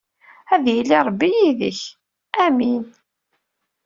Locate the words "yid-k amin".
1.37-2.83